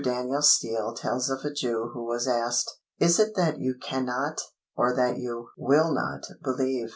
[0.03, 4.41] Daniel Steele tells of a Jew who was asked, "Is it that you cannot,
[4.75, 6.87] or that you will not believe?"